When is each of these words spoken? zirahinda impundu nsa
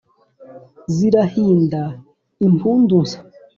zirahinda 0.95 1.81
impundu 2.45 2.95
nsa 3.03 3.19